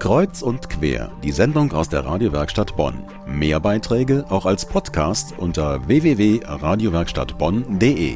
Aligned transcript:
Kreuz 0.00 0.40
und 0.40 0.70
quer, 0.70 1.12
die 1.22 1.30
Sendung 1.30 1.72
aus 1.72 1.90
der 1.90 2.06
Radiowerkstatt 2.06 2.74
Bonn. 2.74 3.04
Mehr 3.26 3.60
Beiträge 3.60 4.24
auch 4.30 4.46
als 4.46 4.64
Podcast 4.64 5.34
unter 5.36 5.86
www.radiowerkstattbonn.de. 5.86 8.14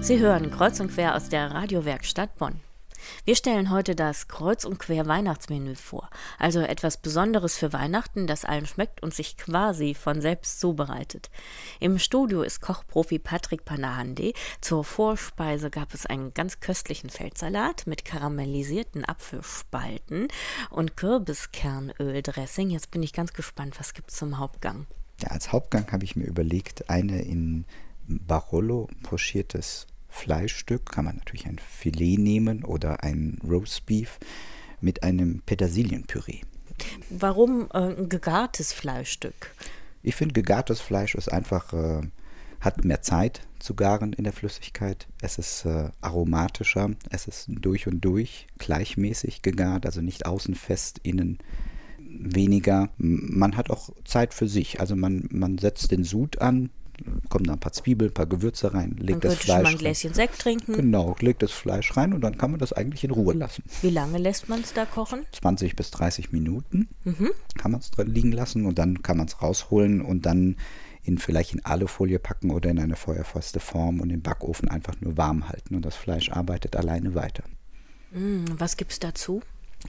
Sie 0.00 0.18
hören 0.20 0.52
Kreuz 0.52 0.78
und 0.78 0.92
quer 0.92 1.16
aus 1.16 1.28
der 1.28 1.50
Radiowerkstatt 1.50 2.36
Bonn. 2.36 2.60
Wir 3.24 3.36
stellen 3.36 3.70
heute 3.70 3.94
das 3.94 4.26
Kreuz 4.26 4.64
und 4.64 4.80
Quer 4.80 5.06
Weihnachtsmenü 5.06 5.76
vor, 5.76 6.10
also 6.40 6.58
etwas 6.58 6.96
Besonderes 6.96 7.56
für 7.56 7.72
Weihnachten, 7.72 8.26
das 8.26 8.44
allen 8.44 8.66
schmeckt 8.66 9.00
und 9.00 9.14
sich 9.14 9.36
quasi 9.36 9.94
von 9.94 10.20
selbst 10.20 10.58
zubereitet. 10.58 11.30
Im 11.78 12.00
Studio 12.00 12.42
ist 12.42 12.60
Kochprofi 12.60 13.20
Patrick 13.20 13.64
Panahande. 13.64 14.32
Zur 14.60 14.82
Vorspeise 14.82 15.70
gab 15.70 15.94
es 15.94 16.04
einen 16.04 16.34
ganz 16.34 16.58
köstlichen 16.58 17.10
Feldsalat 17.10 17.86
mit 17.86 18.04
karamellisierten 18.04 19.04
Apfelspalten 19.04 20.26
und 20.70 20.96
Kürbiskernöldressing. 20.96 22.70
Jetzt 22.70 22.90
bin 22.90 23.04
ich 23.04 23.12
ganz 23.12 23.32
gespannt, 23.32 23.78
was 23.78 23.94
gibt 23.94 24.10
es 24.10 24.16
zum 24.16 24.38
Hauptgang? 24.38 24.88
Ja, 25.20 25.28
als 25.28 25.52
Hauptgang 25.52 25.92
habe 25.92 26.02
ich 26.02 26.16
mir 26.16 26.26
überlegt, 26.26 26.90
eine 26.90 27.22
in 27.22 27.66
Barolo 28.08 28.88
pochiertes 29.04 29.86
Fleischstück, 30.12 30.86
kann 30.92 31.06
man 31.06 31.16
natürlich 31.16 31.46
ein 31.46 31.58
Filet 31.58 32.18
nehmen 32.18 32.64
oder 32.64 33.02
ein 33.02 33.38
Roastbeef 33.42 34.18
mit 34.80 35.02
einem 35.02 35.42
Petersilienpüree. 35.46 36.40
Warum 37.10 37.68
äh, 37.72 37.78
ein 37.78 38.08
gegartes 38.08 38.72
Fleischstück? 38.72 39.54
Ich 40.02 40.14
finde, 40.14 40.34
gegartes 40.34 40.80
Fleisch 40.80 41.14
ist 41.14 41.32
einfach, 41.32 41.72
äh, 41.72 42.02
hat 42.60 42.84
mehr 42.84 43.02
Zeit 43.02 43.42
zu 43.58 43.74
garen 43.74 44.12
in 44.12 44.24
der 44.24 44.32
Flüssigkeit. 44.32 45.06
Es 45.20 45.38
ist 45.38 45.64
äh, 45.64 45.90
aromatischer, 46.00 46.90
es 47.10 47.26
ist 47.26 47.46
durch 47.48 47.86
und 47.86 48.00
durch 48.00 48.46
gleichmäßig 48.58 49.42
gegart, 49.42 49.86
also 49.86 50.00
nicht 50.00 50.26
außen 50.26 50.54
fest, 50.54 51.00
innen 51.02 51.38
weniger. 51.98 52.90
Man 52.98 53.56
hat 53.56 53.70
auch 53.70 53.90
Zeit 54.04 54.34
für 54.34 54.48
sich. 54.48 54.80
Also 54.80 54.96
man, 54.96 55.28
man 55.30 55.58
setzt 55.58 55.90
den 55.90 56.04
Sud 56.04 56.40
an, 56.40 56.70
kommen 57.28 57.44
da 57.44 57.54
ein 57.54 57.60
paar 57.60 57.72
Zwiebeln, 57.72 58.10
ein 58.10 58.14
paar 58.14 58.26
Gewürze 58.26 58.74
rein, 58.74 58.96
legt 58.98 59.24
das 59.24 59.34
Fleisch 59.34 59.56
schon 59.56 59.62
mal 59.62 59.70
ein 59.70 59.78
Gläschen 59.78 60.10
rein. 60.10 60.14
Sekt 60.14 60.38
trinken. 60.40 60.72
Genau, 60.72 61.16
legt 61.20 61.42
das 61.42 61.50
Fleisch 61.50 61.96
rein 61.96 62.12
und 62.12 62.20
dann 62.20 62.36
kann 62.38 62.50
man 62.50 62.60
das 62.60 62.72
eigentlich 62.72 63.04
in 63.04 63.10
Ruhe 63.10 63.34
lassen. 63.34 63.64
Wie 63.80 63.90
lange 63.90 64.18
lässt 64.18 64.48
man 64.48 64.60
es 64.60 64.72
da 64.72 64.84
kochen? 64.84 65.26
20 65.32 65.76
bis 65.76 65.90
30 65.90 66.32
Minuten 66.32 66.88
mhm. 67.04 67.30
kann 67.56 67.72
man 67.72 67.80
es 67.80 67.90
drin 67.90 68.08
liegen 68.08 68.32
lassen 68.32 68.66
und 68.66 68.78
dann 68.78 69.02
kann 69.02 69.16
man 69.16 69.26
es 69.26 69.42
rausholen 69.42 70.00
und 70.00 70.26
dann 70.26 70.56
in 71.02 71.18
vielleicht 71.18 71.54
in 71.54 71.64
Alufolie 71.64 72.18
packen 72.18 72.50
oder 72.50 72.70
in 72.70 72.78
eine 72.78 72.96
feuerfeste 72.96 73.60
Form 73.60 74.00
und 74.00 74.10
im 74.10 74.22
Backofen 74.22 74.68
einfach 74.68 74.94
nur 75.00 75.16
warm 75.16 75.48
halten 75.48 75.74
und 75.74 75.84
das 75.84 75.96
Fleisch 75.96 76.30
arbeitet 76.30 76.76
alleine 76.76 77.14
weiter. 77.14 77.42
Mm, 78.12 78.44
was 78.58 78.76
gibt 78.76 78.92
es 78.92 79.00
dazu? 79.00 79.42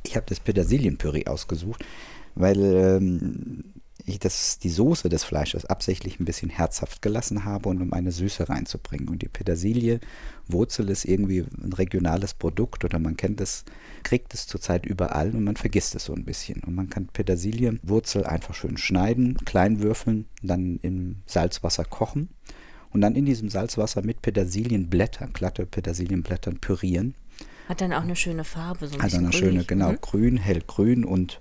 Ich 0.03 0.15
habe 0.15 0.25
das 0.27 0.39
Petersilienpüree 0.39 1.27
ausgesucht, 1.27 1.85
weil 2.33 2.57
ähm, 2.59 3.63
ich 4.05 4.19
das, 4.19 4.59
die 4.59 4.69
Soße 4.69 5.07
des 5.07 5.23
Fleisches 5.23 5.65
absichtlich 5.65 6.19
ein 6.19 6.25
bisschen 6.25 6.49
herzhaft 6.49 7.01
gelassen 7.01 7.45
habe 7.45 7.69
und 7.69 7.81
um 7.81 7.93
eine 7.93 8.11
Süße 8.11 8.49
reinzubringen. 8.49 9.07
Und 9.07 9.21
die 9.21 9.29
Petersilie, 9.29 9.99
Wurzel 10.47 10.89
ist 10.89 11.05
irgendwie 11.05 11.45
ein 11.63 11.73
regionales 11.73 12.33
Produkt 12.33 12.83
oder 12.83 12.99
man 12.99 13.15
kennt 13.15 13.39
es, 13.39 13.63
kriegt 14.03 14.33
es 14.33 14.47
zurzeit 14.47 14.85
überall 14.85 15.31
und 15.31 15.43
man 15.43 15.55
vergisst 15.55 15.95
es 15.95 16.05
so 16.05 16.13
ein 16.13 16.25
bisschen. 16.25 16.61
Und 16.63 16.75
man 16.75 16.89
kann 16.89 17.07
Petersilienwurzel 17.07 18.25
einfach 18.25 18.53
schön 18.53 18.77
schneiden, 18.77 19.37
klein 19.45 19.81
würfeln, 19.81 20.25
dann 20.41 20.79
im 20.81 21.17
Salzwasser 21.25 21.85
kochen 21.85 22.29
und 22.91 23.01
dann 23.01 23.15
in 23.15 23.25
diesem 23.25 23.49
Salzwasser 23.49 24.01
mit 24.03 24.21
Petersilienblättern, 24.21 25.33
glatte 25.33 25.65
Petersilienblättern 25.65 26.59
pürieren. 26.59 27.15
Hat 27.69 27.79
dann 27.79 27.93
auch 27.93 28.03
eine 28.03 28.17
schöne 28.17 28.43
Farbe, 28.43 28.87
so 28.87 28.95
ein 28.95 29.01
Also 29.01 29.17
eine 29.17 29.29
grünlich. 29.29 29.39
schöne, 29.39 29.63
genau, 29.63 29.91
mhm. 29.91 30.01
grün, 30.01 30.37
hellgrün 30.37 31.05
und 31.05 31.39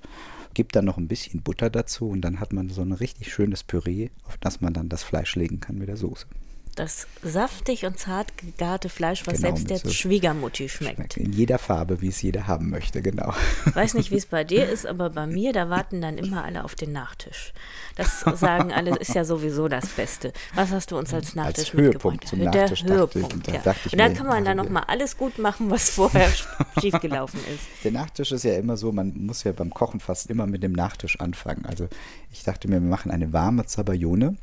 gibt 0.54 0.76
dann 0.76 0.84
noch 0.84 0.98
ein 0.98 1.08
bisschen 1.08 1.42
Butter 1.42 1.70
dazu 1.70 2.08
und 2.08 2.20
dann 2.20 2.40
hat 2.40 2.52
man 2.52 2.68
so 2.68 2.82
ein 2.82 2.92
richtig 2.92 3.32
schönes 3.32 3.64
Püree, 3.64 4.10
auf 4.24 4.36
das 4.38 4.60
man 4.60 4.72
dann 4.72 4.88
das 4.88 5.02
Fleisch 5.02 5.36
legen 5.36 5.60
kann 5.60 5.78
mit 5.78 5.88
der 5.88 5.96
Soße 5.96 6.26
das 6.75 7.06
saftig 7.22 7.84
und 7.84 7.99
zart 7.99 8.38
gegarte 8.38 8.88
Fleisch, 8.88 9.27
was 9.27 9.37
genau, 9.37 9.49
selbst 9.49 9.71
der 9.71 9.78
so 9.78 9.91
Schwiegermutti 9.91 10.69
schmeckt. 10.69 10.97
schmeckt. 10.97 11.16
In 11.19 11.33
jeder 11.33 11.59
Farbe, 11.59 12.00
wie 12.00 12.09
es 12.09 12.22
jeder 12.22 12.47
haben 12.47 12.71
möchte, 12.71 13.03
genau. 13.03 13.34
Weiß 13.75 13.94
nicht, 13.94 14.10
wie 14.10 14.16
es 14.16 14.27
bei 14.33 14.44
dir 14.44 14.69
ist, 14.69 14.87
aber 14.87 15.11
bei 15.11 15.27
mir, 15.27 15.53
da 15.53 15.69
warten 15.69 16.00
dann 16.00 16.16
immer 16.16 16.44
alle 16.44 16.65
auf 16.65 16.75
den 16.75 16.93
Nachtisch. 16.93 17.53
Das 17.97 18.21
sagen 18.21 18.72
alle, 18.72 18.97
ist 18.97 19.15
ja 19.15 19.25
sowieso 19.25 19.69
das 19.69 19.87
Beste. 19.88 20.32
Was 20.55 20.71
hast 20.71 20.91
du 20.91 20.99
uns 20.99 21.12
als 21.12 21.34
Nachtisch 21.34 21.71
als 21.71 21.72
Höhepunkt 21.75 22.27
zum 22.27 22.38
Nachtisch 22.41 22.84
der 22.84 22.97
Höhepunkt, 22.97 23.49
ich, 23.49 23.55
ja. 23.55 23.75
Und 23.91 23.99
dann 23.99 24.15
kann 24.15 24.27
man 24.27 24.44
dann 24.44 24.56
nochmal 24.56 24.84
alles 24.87 25.19
gut 25.19 25.38
machen, 25.38 25.71
was 25.71 25.91
vorher 25.91 26.31
schiefgelaufen 26.81 27.41
ist. 27.55 27.84
Der 27.84 27.93
Nachtisch 27.93 28.32
ist 28.32 28.44
ja 28.44 28.55
immer 28.55 28.78
so, 28.78 28.93
man 28.93 29.12
muss 29.27 29.44
ja 29.44 29.53
beim 29.53 29.71
Kochen 29.71 30.00
fast 30.00 30.31
immer 30.31 30.47
mit 30.47 30.62
dem 30.62 30.72
Nachtisch 30.72 31.21
anfangen. 31.21 31.66
Also 31.66 31.88
ich 32.31 32.44
dachte 32.44 32.69
mir, 32.69 32.81
wir 32.81 32.88
machen 32.88 33.11
eine 33.11 33.32
warme 33.34 33.66
Zabayone 33.66 34.37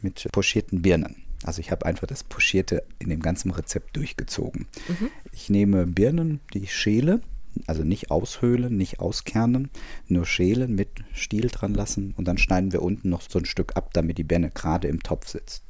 mit 0.00 0.28
pochierten 0.32 0.82
Birnen. 0.82 1.27
Also 1.44 1.60
ich 1.60 1.70
habe 1.70 1.86
einfach 1.86 2.06
das 2.06 2.24
Pochierte 2.24 2.82
in 2.98 3.10
dem 3.10 3.20
ganzen 3.20 3.50
Rezept 3.50 3.96
durchgezogen. 3.96 4.66
Mhm. 4.88 5.10
Ich 5.32 5.50
nehme 5.50 5.86
Birnen, 5.86 6.40
die 6.52 6.58
ich 6.58 6.74
schäle, 6.74 7.20
also 7.66 7.84
nicht 7.84 8.10
aushöhlen, 8.10 8.76
nicht 8.76 9.00
auskernen, 9.00 9.70
nur 10.06 10.26
schälen, 10.26 10.74
mit 10.74 10.88
Stiel 11.12 11.48
dran 11.48 11.74
lassen 11.74 12.14
und 12.16 12.26
dann 12.26 12.38
schneiden 12.38 12.72
wir 12.72 12.82
unten 12.82 13.08
noch 13.08 13.22
so 13.22 13.38
ein 13.38 13.44
Stück 13.44 13.76
ab, 13.76 13.90
damit 13.92 14.18
die 14.18 14.24
Birne 14.24 14.50
gerade 14.50 14.88
im 14.88 15.02
Topf 15.02 15.28
sitzt. 15.28 15.64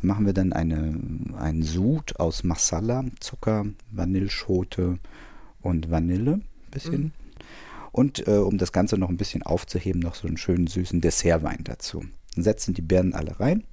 Dann 0.00 0.08
machen 0.08 0.26
wir 0.26 0.32
dann 0.32 0.52
eine, 0.52 0.98
einen 1.36 1.62
Sud 1.62 2.18
aus 2.18 2.44
Masala, 2.44 3.04
Zucker, 3.20 3.66
Vanilleschote 3.90 4.98
und 5.60 5.90
Vanille, 5.90 6.40
bisschen. 6.70 7.02
Mhm. 7.02 7.12
Und 7.90 8.28
äh, 8.28 8.36
um 8.36 8.58
das 8.58 8.72
Ganze 8.72 8.96
noch 8.96 9.08
ein 9.08 9.16
bisschen 9.16 9.42
aufzuheben, 9.42 10.00
noch 10.00 10.14
so 10.14 10.28
einen 10.28 10.36
schönen 10.36 10.68
süßen 10.68 11.00
Dessertwein 11.00 11.64
dazu. 11.64 12.04
Dann 12.34 12.44
setzen 12.44 12.74
die 12.74 12.82
Birnen 12.82 13.14
alle 13.14 13.40
rein 13.40 13.64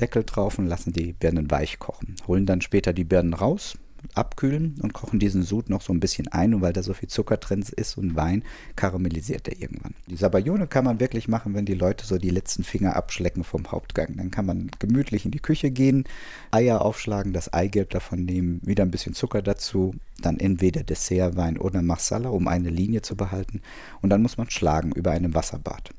Deckel 0.00 0.24
drauf 0.24 0.58
und 0.58 0.66
lassen 0.66 0.92
die 0.92 1.12
Birnen 1.12 1.50
weich 1.50 1.78
kochen. 1.78 2.14
Holen 2.26 2.46
dann 2.46 2.60
später 2.60 2.92
die 2.92 3.04
Birnen 3.04 3.34
raus, 3.34 3.76
abkühlen 4.14 4.76
und 4.82 4.92
kochen 4.92 5.18
diesen 5.18 5.42
Sud 5.42 5.68
noch 5.70 5.82
so 5.82 5.92
ein 5.92 6.00
bisschen 6.00 6.28
ein. 6.28 6.54
Und 6.54 6.62
weil 6.62 6.72
da 6.72 6.82
so 6.82 6.94
viel 6.94 7.08
Zucker 7.08 7.36
drin 7.36 7.64
ist 7.76 7.98
und 7.98 8.16
Wein, 8.16 8.44
karamellisiert 8.76 9.48
er 9.48 9.60
irgendwann. 9.60 9.94
Die 10.06 10.16
Sabayone 10.16 10.66
kann 10.66 10.84
man 10.84 11.00
wirklich 11.00 11.28
machen, 11.28 11.54
wenn 11.54 11.64
die 11.64 11.74
Leute 11.74 12.06
so 12.06 12.18
die 12.18 12.30
letzten 12.30 12.64
Finger 12.64 12.96
abschlecken 12.96 13.44
vom 13.44 13.70
Hauptgang. 13.70 14.16
Dann 14.16 14.30
kann 14.30 14.46
man 14.46 14.70
gemütlich 14.78 15.24
in 15.24 15.30
die 15.30 15.40
Küche 15.40 15.70
gehen, 15.70 16.04
Eier 16.50 16.82
aufschlagen, 16.82 17.32
das 17.32 17.52
Eigelb 17.52 17.90
davon 17.90 18.24
nehmen, 18.24 18.60
wieder 18.64 18.84
ein 18.84 18.90
bisschen 18.90 19.14
Zucker 19.14 19.42
dazu, 19.42 19.94
dann 20.20 20.38
entweder 20.38 20.82
Dessertwein 20.82 21.58
oder 21.58 21.82
Marsala, 21.82 22.30
um 22.30 22.48
eine 22.48 22.70
Linie 22.70 23.02
zu 23.02 23.16
behalten. 23.16 23.62
Und 24.00 24.10
dann 24.10 24.22
muss 24.22 24.38
man 24.38 24.50
schlagen 24.50 24.92
über 24.92 25.10
einem 25.10 25.34
Wasserbad. 25.34 25.90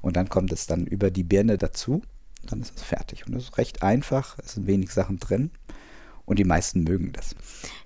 Und 0.00 0.16
dann 0.16 0.28
kommt 0.28 0.52
es 0.52 0.66
dann 0.66 0.86
über 0.86 1.10
die 1.10 1.24
Birne 1.24 1.58
dazu 1.58 2.02
dann 2.52 2.62
ist 2.62 2.76
es 2.76 2.82
fertig. 2.82 3.26
Und 3.26 3.34
das 3.34 3.44
ist 3.44 3.58
recht 3.58 3.82
einfach, 3.82 4.38
es 4.38 4.54
sind 4.54 4.66
wenig 4.66 4.90
Sachen 4.90 5.18
drin 5.18 5.50
und 6.28 6.38
die 6.38 6.44
meisten 6.44 6.84
mögen 6.84 7.10
das. 7.12 7.34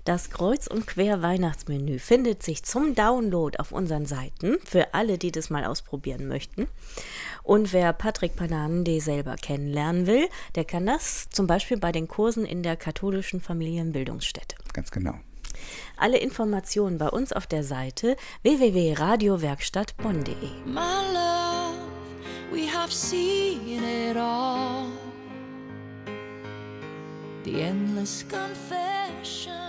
Das 0.03 0.29
Kreuz- 0.29 0.67
und 0.67 0.85
Quer-Weihnachtsmenü 0.85 1.97
findet 1.97 2.43
sich 2.43 2.63
zum 2.63 2.93
Download 2.93 3.57
auf 3.57 3.71
unseren 3.71 4.05
Seiten 4.05 4.57
für 4.65 4.93
alle, 4.93 5.17
die 5.17 5.31
das 5.31 5.49
mal 5.49 5.63
ausprobieren 5.63 6.27
möchten. 6.27 6.67
Und 7.41 7.71
wer 7.71 7.93
Patrick 7.93 8.35
Panande 8.35 8.99
selber 8.99 9.37
kennenlernen 9.37 10.07
will, 10.07 10.27
der 10.55 10.65
kann 10.65 10.85
das 10.85 11.29
zum 11.29 11.47
Beispiel 11.47 11.77
bei 11.77 11.93
den 11.93 12.09
Kursen 12.09 12.45
in 12.45 12.63
der 12.63 12.75
katholischen 12.75 13.39
Familienbildungsstätte. 13.39 14.57
Ganz 14.73 14.91
genau. 14.91 15.13
Alle 15.95 16.17
Informationen 16.17 16.97
bei 16.97 17.07
uns 17.07 17.31
auf 17.31 17.47
der 17.47 17.63
Seite 17.63 18.17
www.radiowerkstattbonn.de. 18.41 20.49
we 22.53 22.67
have 22.67 22.93
seen 22.93 23.83
it 23.83 24.15
all. 24.15 24.91
The 27.45 27.63
endless 27.63 28.21
confession, 28.21 29.62